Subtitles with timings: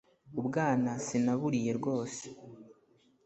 [0.39, 2.23] Ubwana sinaburiye rwose